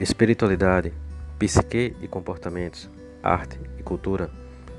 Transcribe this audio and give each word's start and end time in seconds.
Espiritualidade, 0.00 0.94
psique 1.38 1.94
e 2.00 2.08
comportamentos, 2.08 2.88
arte 3.22 3.60
e 3.78 3.82
cultura 3.82 4.30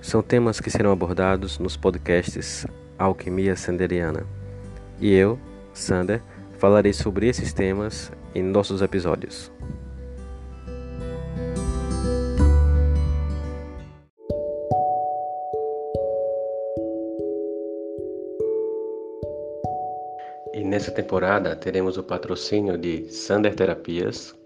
são 0.02 0.24
temas 0.24 0.60
que 0.60 0.72
serão 0.72 0.92
abordados 0.92 1.60
nos 1.60 1.78
podcasts 1.78 2.66
Alquimia 2.98 3.56
Sanderiana. 3.56 4.26
E 5.00 5.14
eu, 5.14 5.38
Sander, 5.76 6.24
falarei 6.58 6.92
sobre 6.92 7.28
esses 7.28 7.54
temas 7.54 8.12
em 8.34 8.42
nossos 8.42 8.82
episódios. 8.82 9.52
E 20.52 20.64
nessa 20.64 20.90
temporada 20.90 21.56
teremos 21.56 21.96
o 21.96 22.04
patrocínio 22.04 22.76
de 22.76 23.08
Sander 23.12 23.54
Terapias, 23.54 24.41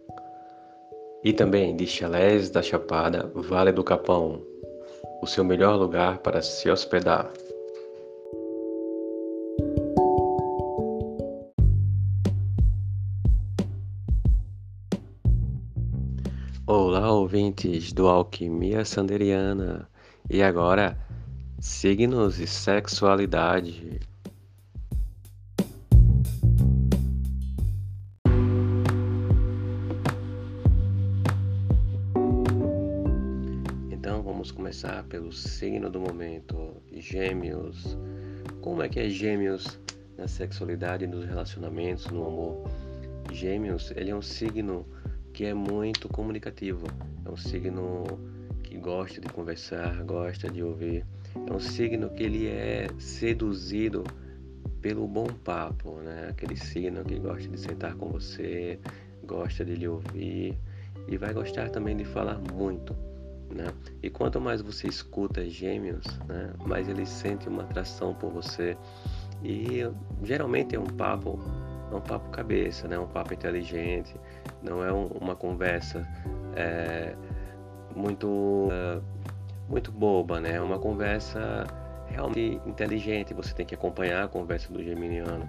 e 1.26 1.34
também 1.34 1.76
de 1.76 1.88
Chalés 1.88 2.52
da 2.52 2.62
Chapada, 2.62 3.32
Vale 3.34 3.72
do 3.72 3.84
Capão, 3.84 4.44
o 5.24 5.26
seu 5.26 5.44
melhor 5.44 5.76
lugar 5.76 6.20
para 6.20 6.40
se 6.40 6.70
hospedar. 6.70 7.32
Olá, 16.68 17.12
ouvintes 17.12 17.92
do 17.92 18.08
Alquimia 18.08 18.86
Sanderiana. 18.86 19.90
E 20.30 20.44
agora, 20.44 20.96
signos 21.60 22.40
e 22.40 22.46
sexualidade. 22.46 24.00
Vamos 34.46 34.52
começar 34.52 35.04
pelo 35.06 35.32
signo 35.32 35.90
do 35.90 36.00
momento, 36.00 36.76
Gêmeos. 36.94 37.98
Como 38.62 38.84
é 38.84 38.88
que 38.88 39.00
é 39.00 39.10
Gêmeos 39.10 39.80
na 40.16 40.28
sexualidade, 40.28 41.08
nos 41.08 41.26
relacionamentos, 41.26 42.06
no 42.12 42.28
amor? 42.28 42.70
Gêmeos, 43.32 43.92
ele 43.96 44.12
é 44.12 44.16
um 44.16 44.22
signo 44.22 44.86
que 45.34 45.46
é 45.46 45.54
muito 45.56 46.08
comunicativo. 46.10 46.86
É 47.26 47.30
um 47.30 47.36
signo 47.36 48.04
que 48.62 48.78
gosta 48.78 49.20
de 49.20 49.28
conversar, 49.30 50.04
gosta 50.04 50.48
de 50.48 50.62
ouvir. 50.62 51.04
É 51.36 51.52
um 51.52 51.60
signo 51.60 52.12
que 52.12 52.22
ele 52.22 52.46
é 52.46 52.88
seduzido 53.00 54.04
pelo 54.80 55.08
bom 55.08 55.26
papo, 55.26 56.02
né? 56.02 56.28
Aquele 56.30 56.56
signo 56.56 57.04
que 57.04 57.18
gosta 57.18 57.50
de 57.50 57.60
sentar 57.60 57.96
com 57.96 58.10
você, 58.10 58.80
gosta 59.24 59.66
de 59.66 59.74
lhe 59.74 59.88
ouvir 59.88 60.56
e 61.08 61.18
vai 61.18 61.34
gostar 61.34 61.72
também 61.72 61.98
de 61.98 62.06
falar 62.06 62.40
muito. 62.54 62.96
Né? 63.56 63.68
E 64.04 64.10
quanto 64.10 64.42
mais 64.42 64.62
você 64.62 64.86
escuta 64.88 65.50
gêmeos, 65.50 66.06
né, 66.28 66.52
mais 66.66 66.90
eles 66.90 67.08
sentem 67.08 67.48
uma 67.48 67.64
atração 67.64 68.14
por 68.14 68.30
você. 68.30 68.78
E 69.42 69.80
geralmente 70.24 70.76
é 70.76 70.80
um 70.80 70.86
papo, 70.86 71.40
é 71.90 71.96
um 71.96 72.02
papo 72.02 72.30
cabeça, 72.32 72.86
né? 72.86 73.00
um 73.00 73.08
papo 73.08 73.34
inteligente, 73.34 74.14
não 74.62 74.84
é 74.84 74.92
um, 74.92 75.08
uma 75.08 75.38
conversa 75.38 76.06
é, 76.54 77.16
muito, 77.96 78.28
uh, 78.28 79.02
muito 79.70 79.90
boba, 79.90 80.42
né? 80.42 80.56
É 80.56 80.62
uma 80.62 80.78
conversa 80.78 81.66
realmente 82.08 82.62
inteligente. 82.66 83.34
Você 83.34 83.54
tem 83.54 83.66
que 83.66 83.76
acompanhar 83.76 84.26
a 84.26 84.28
conversa 84.28 84.72
do 84.74 84.84
geminiano. 84.84 85.48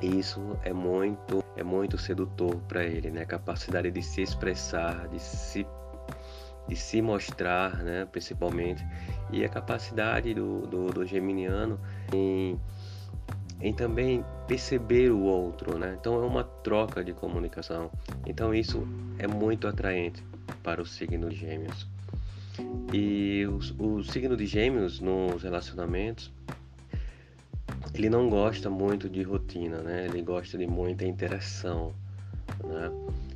E 0.00 0.18
isso 0.18 0.40
é 0.62 0.72
muito, 0.72 1.42
é 1.56 1.64
muito 1.64 1.98
sedutor 1.98 2.54
para 2.68 2.84
ele, 2.84 3.10
né? 3.10 3.22
A 3.22 3.26
capacidade 3.26 3.90
de 3.90 4.02
se 4.02 4.22
expressar, 4.22 5.08
de 5.08 5.18
se 5.18 5.66
de 6.68 6.76
se 6.76 7.00
mostrar, 7.00 7.78
né, 7.78 8.06
principalmente, 8.10 8.84
e 9.32 9.44
a 9.44 9.48
capacidade 9.48 10.34
do, 10.34 10.66
do, 10.66 10.86
do 10.92 11.06
geminiano 11.06 11.80
em, 12.12 12.58
em 13.60 13.72
também 13.72 14.24
perceber 14.46 15.10
o 15.10 15.20
outro, 15.22 15.78
né? 15.78 15.96
Então 15.98 16.22
é 16.22 16.26
uma 16.26 16.44
troca 16.44 17.02
de 17.02 17.12
comunicação. 17.12 17.90
Então 18.26 18.54
isso 18.54 18.86
é 19.18 19.26
muito 19.26 19.66
atraente 19.66 20.22
para 20.62 20.82
o 20.82 20.86
signo 20.86 21.28
de 21.30 21.36
Gêmeos. 21.36 21.86
E 22.92 23.46
o, 23.46 23.96
o 23.98 24.04
signo 24.04 24.36
de 24.36 24.46
Gêmeos 24.46 25.00
nos 25.00 25.42
relacionamentos 25.42 26.32
ele 27.94 28.10
não 28.10 28.28
gosta 28.28 28.70
muito 28.70 29.08
de 29.08 29.22
rotina, 29.22 29.78
né? 29.82 30.06
Ele 30.06 30.22
gosta 30.22 30.56
de 30.56 30.66
muita 30.66 31.04
interação, 31.04 31.92
né? 32.64 32.90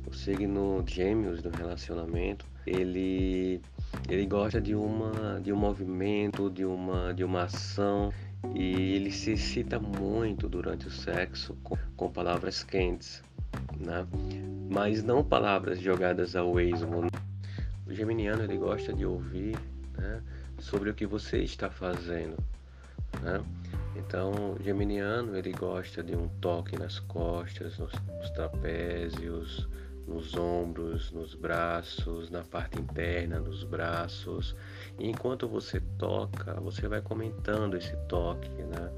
O 0.07 0.13
signo 0.13 0.81
de 0.83 0.95
Gêmeos 0.95 1.43
no 1.43 1.49
relacionamento 1.49 2.45
ele 2.65 3.61
ele 4.09 4.25
gosta 4.25 4.59
de 4.59 4.75
uma 4.75 5.39
de 5.41 5.51
um 5.51 5.57
movimento, 5.57 6.49
de 6.49 6.65
uma 6.65 7.13
de 7.13 7.23
uma 7.23 7.43
ação 7.43 8.11
e 8.53 8.95
ele 8.95 9.11
se 9.11 9.31
excita 9.31 9.79
muito 9.79 10.49
durante 10.49 10.87
o 10.87 10.91
sexo 10.91 11.55
com, 11.63 11.77
com 11.95 12.11
palavras 12.11 12.63
quentes, 12.63 13.23
né? 13.77 14.05
Mas 14.69 15.03
não 15.03 15.23
palavras 15.23 15.79
jogadas 15.79 16.35
ao 16.35 16.59
esmo. 16.59 17.07
O 17.85 17.93
geminiano 17.93 18.43
ele 18.43 18.57
gosta 18.57 18.93
de 18.93 19.05
ouvir, 19.05 19.57
né, 19.97 20.21
sobre 20.59 20.89
o 20.89 20.93
que 20.93 21.05
você 21.05 21.39
está 21.39 21.69
fazendo, 21.69 22.37
né? 23.21 23.41
Então, 23.95 24.55
o 24.59 24.63
geminiano 24.63 25.37
ele 25.37 25.51
gosta 25.51 26.03
de 26.03 26.15
um 26.15 26.27
toque 26.39 26.77
nas 26.77 26.99
costas, 26.99 27.77
nos, 27.77 27.91
nos 27.91 28.29
trapézios, 28.31 29.67
nos 30.07 30.35
ombros, 30.35 31.11
nos 31.11 31.35
braços, 31.35 32.29
na 32.29 32.43
parte 32.43 32.79
interna 32.79 33.39
dos 33.39 33.63
braços. 33.63 34.55
E 34.99 35.09
enquanto 35.09 35.47
você 35.47 35.79
toca, 35.97 36.59
você 36.59 36.87
vai 36.87 37.01
comentando 37.01 37.75
esse 37.75 37.95
toque, 38.07 38.49
né? 38.49 38.91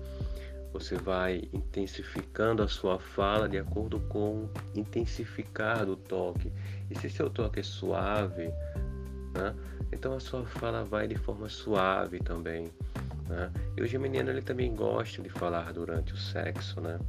Você 0.73 0.97
vai 0.97 1.47
intensificando 1.53 2.61
a 2.61 2.67
sua 2.67 2.99
fala 2.99 3.47
de 3.47 3.57
acordo 3.57 3.99
com 4.09 4.43
o 4.43 4.49
intensificar 4.75 5.85
do 5.85 5.95
toque. 5.95 6.51
E 6.89 6.99
se 6.99 7.09
seu 7.09 7.29
toque 7.29 7.61
é 7.61 7.63
suave, 7.63 8.47
né? 9.33 9.55
então 9.91 10.13
a 10.13 10.19
sua 10.19 10.45
fala 10.45 10.83
vai 10.83 11.07
de 11.07 11.15
forma 11.15 11.47
suave 11.47 12.19
também. 12.19 12.69
Né? 13.27 13.51
E 13.77 13.81
o 13.81 13.87
geminiano 13.87 14.29
ele 14.29 14.41
também 14.41 14.73
gosta 14.75 15.21
de 15.21 15.29
falar 15.29 15.73
durante 15.73 16.13
o 16.13 16.17
sexo, 16.17 16.79
né? 16.81 16.99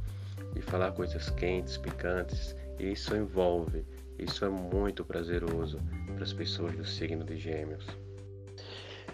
de 0.53 0.61
falar 0.61 0.91
coisas 0.91 1.29
quentes, 1.29 1.77
picantes 1.77 2.55
isso 2.79 3.15
envolve, 3.15 3.83
isso 4.19 4.45
é 4.45 4.49
muito 4.49 5.03
prazeroso 5.03 5.79
para 6.13 6.23
as 6.23 6.33
pessoas 6.33 6.75
do 6.75 6.85
signo 6.85 7.23
de 7.23 7.37
Gêmeos. 7.37 7.85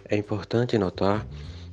É 0.06 0.18
importante 0.18 0.78
notar 0.78 1.26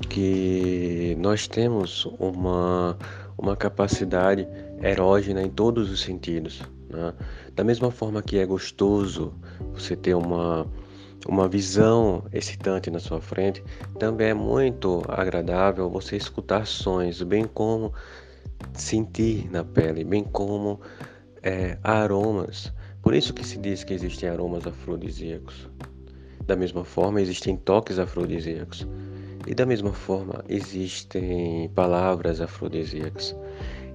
que 0.08 1.16
nós 1.18 1.48
temos 1.48 2.04
uma, 2.18 2.96
uma 3.36 3.56
capacidade 3.56 4.46
erógena 4.82 5.42
em 5.42 5.50
todos 5.50 5.90
os 5.90 6.00
sentidos. 6.00 6.62
Né? 6.88 7.12
Da 7.54 7.64
mesma 7.64 7.90
forma 7.90 8.22
que 8.22 8.38
é 8.38 8.46
gostoso 8.46 9.34
você 9.72 9.96
ter 9.96 10.14
uma, 10.14 10.66
uma 11.26 11.48
visão 11.48 12.24
excitante 12.32 12.90
na 12.90 12.98
sua 12.98 13.20
frente, 13.20 13.62
também 13.98 14.28
é 14.28 14.34
muito 14.34 15.02
agradável 15.08 15.90
você 15.90 16.16
escutar 16.16 16.66
sons, 16.66 17.22
bem 17.22 17.44
como 17.44 17.92
sentir 18.74 19.50
na 19.50 19.64
pele, 19.64 20.04
bem 20.04 20.24
como 20.24 20.80
é, 21.42 21.78
aromas. 21.82 22.72
Por 23.02 23.14
isso 23.14 23.32
que 23.32 23.46
se 23.46 23.58
diz 23.58 23.84
que 23.84 23.94
existem 23.94 24.28
aromas 24.28 24.66
afrodisíacos. 24.66 25.68
Da 26.46 26.56
mesma 26.56 26.84
forma, 26.84 27.20
existem 27.20 27.56
toques 27.56 27.98
afrodisíacos. 27.98 28.86
E 29.46 29.54
da 29.54 29.64
mesma 29.64 29.92
forma, 29.92 30.44
existem 30.48 31.70
palavras 31.74 32.40
afrodisíacas. 32.40 33.34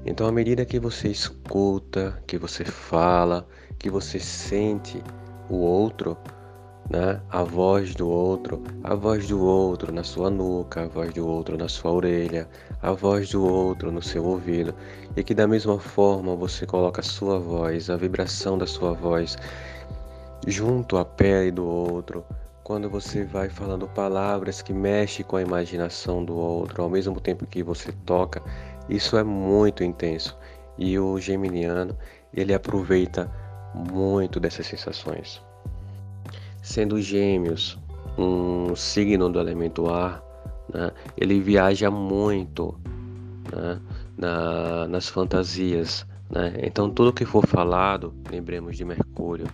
Então, 0.05 0.27
à 0.27 0.31
medida 0.31 0.65
que 0.65 0.79
você 0.79 1.09
escuta, 1.09 2.21
que 2.27 2.37
você 2.37 2.63
fala, 2.63 3.47
que 3.77 3.89
você 3.89 4.19
sente 4.19 5.03
o 5.49 5.57
outro, 5.57 6.17
né? 6.89 7.19
A 7.29 7.43
voz 7.43 7.95
do 7.95 8.07
outro, 8.07 8.61
a 8.83 8.95
voz 8.95 9.27
do 9.27 9.43
outro 9.43 9.91
na 9.91 10.03
sua 10.03 10.29
nuca, 10.29 10.83
a 10.83 10.87
voz 10.87 11.13
do 11.13 11.27
outro 11.27 11.57
na 11.57 11.67
sua 11.67 11.91
orelha, 11.91 12.47
a 12.81 12.91
voz 12.91 13.29
do 13.29 13.43
outro 13.43 13.91
no 13.91 14.01
seu 14.01 14.23
ouvido, 14.23 14.73
e 15.15 15.23
que 15.23 15.33
da 15.33 15.47
mesma 15.47 15.79
forma 15.79 16.35
você 16.35 16.65
coloca 16.65 17.01
a 17.01 17.03
sua 17.03 17.39
voz, 17.39 17.89
a 17.89 17.97
vibração 17.97 18.57
da 18.57 18.67
sua 18.67 18.93
voz 18.93 19.37
junto 20.47 20.97
à 20.97 21.05
pele 21.05 21.51
do 21.51 21.65
outro, 21.65 22.23
quando 22.63 22.89
você 22.89 23.23
vai 23.23 23.49
falando 23.49 23.87
palavras 23.87 24.61
que 24.61 24.73
mexem 24.73 25.25
com 25.25 25.37
a 25.37 25.41
imaginação 25.41 26.23
do 26.25 26.35
outro, 26.35 26.81
ao 26.83 26.89
mesmo 26.89 27.19
tempo 27.19 27.45
que 27.45 27.63
você 27.63 27.91
toca, 28.05 28.41
isso 28.89 29.17
é 29.17 29.23
muito 29.23 29.83
intenso. 29.83 30.37
E 30.77 30.97
o 30.99 31.19
geminiano, 31.19 31.97
ele 32.33 32.53
aproveita 32.53 33.31
muito 33.73 34.39
dessas 34.39 34.67
sensações 34.67 35.44
sendo 36.65 36.99
Gêmeos 36.99 37.77
um 38.17 38.75
signo 38.75 39.29
do 39.29 39.39
elemento 39.39 39.87
ar, 39.87 40.23
né, 40.73 40.91
ele 41.15 41.39
viaja 41.39 41.91
muito 41.91 42.75
né, 43.53 43.79
na, 44.17 44.87
nas 44.87 45.07
fantasias. 45.07 46.05
Né? 46.29 46.55
Então, 46.63 46.89
tudo 46.89 47.13
que 47.13 47.23
for 47.23 47.45
falado, 47.45 48.13
lembremos 48.29 48.75
de 48.75 48.83
Mercúrio, 48.83 49.47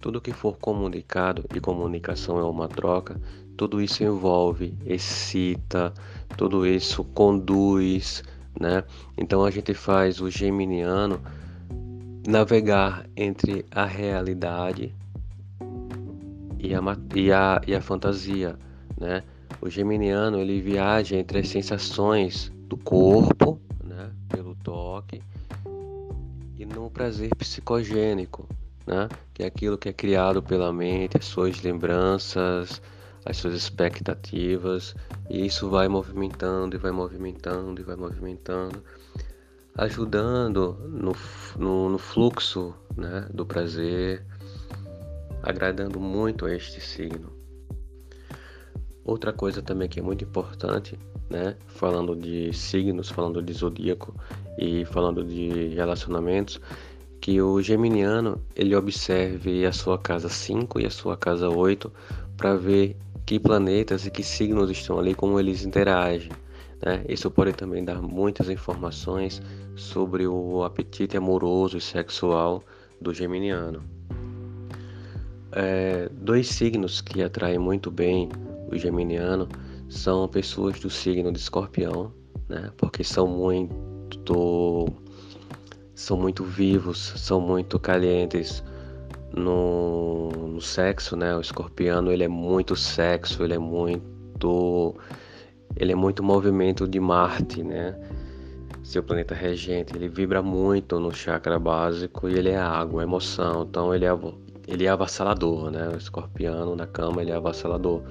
Tudo 0.00 0.20
que 0.20 0.32
for 0.32 0.56
comunicado, 0.56 1.44
e 1.54 1.60
comunicação 1.60 2.38
é 2.38 2.44
uma 2.44 2.68
troca, 2.68 3.20
tudo 3.56 3.82
isso 3.82 4.02
envolve, 4.02 4.72
excita, 4.86 5.92
tudo 6.38 6.64
isso 6.64 7.04
conduz, 7.04 8.22
né? 8.58 8.82
Então 9.18 9.44
a 9.44 9.50
gente 9.50 9.74
faz 9.74 10.18
o 10.22 10.30
geminiano 10.30 11.20
navegar 12.26 13.04
entre 13.14 13.66
a 13.70 13.84
realidade 13.84 14.94
e 16.62 16.74
a, 16.74 16.80
e 17.14 17.32
a, 17.32 17.60
e 17.66 17.74
a 17.74 17.80
fantasia, 17.80 18.58
né? 18.98 19.22
O 19.60 19.68
geminiano 19.68 20.38
ele 20.38 20.60
viaja 20.60 21.16
entre 21.16 21.40
as 21.40 21.48
sensações 21.48 22.52
do 22.66 22.76
corpo, 22.76 23.60
né, 23.82 24.10
pelo 24.28 24.54
toque, 24.54 25.20
e 26.56 26.64
no 26.64 26.90
prazer 26.90 27.34
psicogênico, 27.34 28.48
né, 28.86 29.08
que 29.34 29.42
é 29.42 29.46
aquilo 29.46 29.76
que 29.76 29.88
é 29.88 29.92
criado 29.92 30.42
pela 30.42 30.72
mente, 30.72 31.16
as 31.18 31.24
suas 31.24 31.60
lembranças, 31.62 32.80
as 33.24 33.36
suas 33.36 33.54
expectativas, 33.54 34.94
e 35.28 35.44
isso 35.44 35.68
vai 35.68 35.88
movimentando 35.88 36.76
e 36.76 36.78
vai 36.78 36.90
movimentando 36.90 37.80
e 37.80 37.84
vai 37.84 37.96
movimentando, 37.96 38.82
ajudando 39.76 40.78
no, 40.88 41.14
no, 41.58 41.90
no 41.90 41.98
fluxo 41.98 42.74
né, 42.96 43.26
do 43.32 43.44
prazer, 43.44 44.24
agradando 45.42 46.00
muito 46.00 46.46
a 46.46 46.54
este 46.54 46.80
signo. 46.80 47.32
Outra 49.04 49.32
coisa 49.32 49.62
também 49.62 49.88
que 49.88 49.98
é 49.98 50.02
muito 50.02 50.24
importante, 50.24 50.98
né, 51.28 51.56
falando 51.66 52.14
de 52.14 52.52
signos, 52.52 53.08
falando 53.08 53.42
de 53.42 53.52
zodíaco 53.52 54.14
e 54.58 54.84
falando 54.84 55.24
de 55.24 55.68
relacionamentos, 55.68 56.60
que 57.20 57.40
o 57.40 57.60
geminiano 57.60 58.42
ele 58.54 58.74
observe 58.74 59.66
a 59.66 59.72
sua 59.72 59.98
casa 59.98 60.28
5 60.28 60.80
e 60.80 60.86
a 60.86 60.90
sua 60.90 61.16
casa 61.16 61.48
8 61.48 61.92
para 62.36 62.56
ver 62.56 62.96
que 63.26 63.38
planetas 63.38 64.06
e 64.06 64.10
que 64.10 64.22
signos 64.22 64.70
estão 64.70 64.98
ali, 64.98 65.14
como 65.14 65.38
eles 65.38 65.64
interagem. 65.64 66.32
Né? 66.84 67.04
Isso 67.08 67.30
pode 67.30 67.52
também 67.52 67.84
dar 67.84 68.00
muitas 68.00 68.48
informações 68.48 69.42
sobre 69.76 70.26
o 70.26 70.64
apetite 70.64 71.16
amoroso 71.16 71.76
e 71.76 71.80
sexual 71.80 72.62
do 73.00 73.12
geminiano. 73.12 73.99
É, 75.52 76.08
dois 76.12 76.48
signos 76.48 77.00
que 77.00 77.22
atraem 77.22 77.58
muito 77.58 77.90
bem 77.90 78.28
o 78.70 78.76
geminiano 78.76 79.48
são 79.88 80.28
pessoas 80.28 80.78
do 80.78 80.88
signo 80.88 81.32
de 81.32 81.38
escorpião, 81.38 82.12
né? 82.48 82.70
porque 82.76 83.02
são 83.02 83.26
muito 83.26 84.86
são 85.94 86.16
muito 86.16 86.44
vivos, 86.44 87.12
são 87.16 87.40
muito 87.40 87.78
calientes 87.78 88.62
no, 89.36 90.30
no 90.30 90.60
sexo, 90.60 91.16
né? 91.16 91.36
O 91.36 91.40
escorpiano 91.40 92.10
ele 92.10 92.24
é 92.24 92.28
muito 92.28 92.74
sexo, 92.74 93.42
ele 93.44 93.54
é 93.54 93.58
muito 93.58 94.94
ele 95.76 95.92
é 95.92 95.94
muito 95.94 96.22
movimento 96.22 96.88
de 96.88 96.98
Marte, 96.98 97.62
né? 97.62 97.98
Seu 98.82 99.02
planeta 99.02 99.34
regente, 99.34 99.94
ele 99.94 100.08
vibra 100.08 100.42
muito 100.42 100.98
no 100.98 101.12
chakra 101.12 101.58
básico 101.58 102.28
e 102.28 102.34
ele 102.34 102.48
é 102.48 102.58
água, 102.58 103.02
emoção. 103.02 103.66
Então 103.68 103.94
ele 103.94 104.04
é 104.04 104.08
ele 104.70 104.86
é 104.86 104.88
avassalador, 104.88 105.70
né? 105.70 105.88
O 105.92 105.96
escorpiano 105.96 106.76
na 106.76 106.86
cama 106.86 107.20
ele 107.20 107.32
é 107.32 107.34
avassalador. 107.34 108.02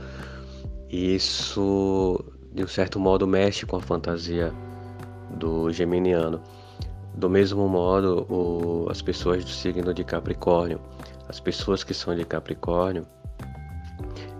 E 0.89 1.15
isso 1.15 2.23
de 2.53 2.63
um 2.63 2.67
certo 2.67 2.99
modo 2.99 3.25
mexe 3.25 3.65
com 3.65 3.77
a 3.77 3.81
fantasia 3.81 4.53
do 5.31 5.71
geminiano. 5.71 6.41
Do 7.15 7.29
mesmo 7.29 7.67
modo, 7.67 8.25
o, 8.29 8.87
as 8.89 9.01
pessoas 9.01 9.43
do 9.43 9.49
signo 9.49 9.93
de 9.93 10.03
Capricórnio, 10.03 10.79
as 11.27 11.39
pessoas 11.39 11.83
que 11.83 11.93
são 11.93 12.15
de 12.15 12.25
Capricórnio, 12.25 13.05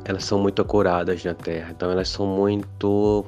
elas 0.05 0.25
são 0.25 0.39
muito 0.39 0.61
acuradas 0.61 1.23
na 1.23 1.33
Terra, 1.33 1.71
então 1.71 1.91
elas 1.91 2.09
são 2.09 2.25
muito 2.25 3.25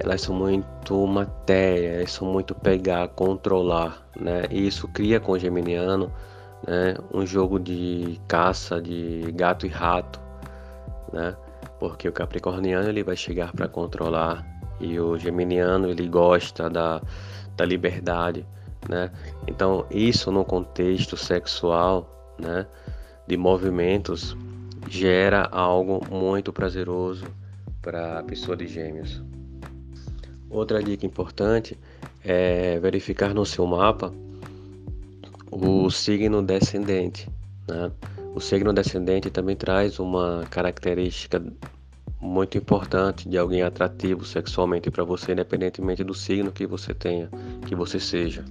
elas 0.00 0.22
são 0.22 0.34
muito 0.34 1.06
matéria, 1.06 1.98
elas 1.98 2.12
são 2.12 2.26
muito 2.26 2.54
pegar, 2.54 3.08
controlar, 3.08 4.04
né? 4.18 4.44
E 4.50 4.66
isso 4.66 4.88
cria 4.88 5.20
com 5.20 5.32
o 5.32 5.38
geminiano, 5.38 6.10
né, 6.66 6.94
um 7.12 7.26
jogo 7.26 7.58
de 7.58 8.20
caça 8.28 8.80
de 8.80 9.32
gato 9.32 9.66
e 9.66 9.68
rato, 9.68 10.20
né? 11.12 11.36
Porque 11.78 12.08
o 12.08 12.12
capricorniano 12.12 12.88
ele 12.88 13.02
vai 13.02 13.16
chegar 13.16 13.52
para 13.52 13.68
controlar 13.68 14.46
e 14.80 14.98
o 14.98 15.18
geminiano 15.18 15.88
ele 15.88 16.08
gosta 16.08 16.70
da, 16.70 17.02
da 17.56 17.64
liberdade, 17.64 18.46
né? 18.88 19.10
Então 19.46 19.86
isso 19.90 20.30
no 20.30 20.44
contexto 20.44 21.16
sexual, 21.16 22.34
né, 22.38 22.66
de 23.26 23.36
movimentos 23.36 24.36
gera 24.88 25.48
algo 25.50 26.00
muito 26.10 26.52
prazeroso 26.52 27.26
para 27.80 28.20
a 28.20 28.22
pessoa 28.22 28.56
de 28.56 28.66
Gêmeos. 28.66 29.22
Outra 30.50 30.82
dica 30.82 31.06
importante 31.06 31.78
é 32.24 32.78
verificar 32.78 33.32
no 33.32 33.46
seu 33.46 33.66
mapa 33.66 34.12
o 35.52 35.90
signo 35.90 36.42
descendente. 36.42 37.28
Né? 37.68 37.92
O 38.34 38.40
signo 38.40 38.72
descendente 38.72 39.30
também 39.30 39.54
traz 39.54 39.98
uma 39.98 40.44
característica 40.50 41.42
muito 42.18 42.56
importante 42.56 43.28
de 43.28 43.36
alguém 43.36 43.62
atrativo 43.62 44.24
sexualmente 44.24 44.90
para 44.90 45.04
você, 45.04 45.32
independentemente 45.32 46.02
do 46.02 46.14
signo 46.14 46.50
que 46.50 46.66
você 46.66 46.94
tenha, 46.94 47.28
que 47.66 47.74
você 47.74 48.00
seja. 48.00 48.44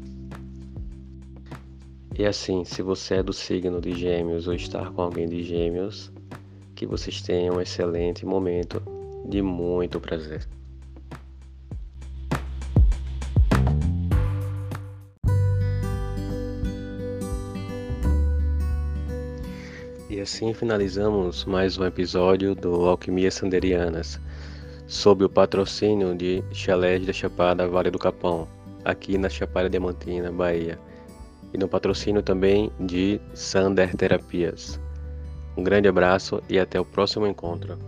E 2.17 2.25
assim, 2.25 2.63
se 2.63 2.83
você 2.83 3.15
é 3.15 3.23
do 3.23 3.33
signo 3.33 3.81
de 3.81 3.93
Gêmeos 3.93 4.47
ou 4.47 4.53
estar 4.53 4.91
com 4.91 5.01
alguém 5.01 5.27
de 5.27 5.41
Gêmeos, 5.43 6.11
que 6.75 6.85
vocês 6.85 7.21
tenham 7.21 7.55
um 7.55 7.61
excelente 7.61 8.25
momento 8.25 8.81
de 9.25 9.41
muito 9.41 9.99
prazer. 9.99 10.47
E 20.21 20.23
assim 20.23 20.53
finalizamos 20.53 21.45
mais 21.45 21.79
um 21.79 21.83
episódio 21.83 22.53
do 22.53 22.87
Alquimia 22.87 23.31
Sanderianas, 23.31 24.21
sob 24.85 25.25
o 25.25 25.29
patrocínio 25.29 26.13
de 26.13 26.43
Chalés 26.51 27.03
da 27.03 27.11
Chapada 27.11 27.67
Vale 27.67 27.89
do 27.89 27.97
Capão, 27.97 28.47
aqui 28.85 29.17
na 29.17 29.29
Chapada 29.29 29.67
Diamantina, 29.67 30.31
Bahia, 30.31 30.77
e 31.51 31.57
no 31.57 31.67
patrocínio 31.67 32.21
também 32.21 32.71
de 32.79 33.19
Sander 33.33 33.95
Terapias. 33.95 34.79
Um 35.57 35.63
grande 35.63 35.87
abraço 35.87 36.39
e 36.47 36.59
até 36.59 36.79
o 36.79 36.85
próximo 36.85 37.25
encontro. 37.25 37.79